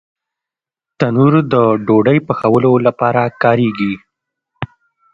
تنور 0.99 1.33
د 1.53 1.55
ډوډۍ 1.85 2.19
پخولو 2.27 2.71
لپاره 2.85 3.21
کارېږي 3.43 3.93